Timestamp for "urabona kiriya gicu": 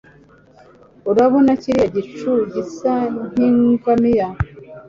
1.09-2.31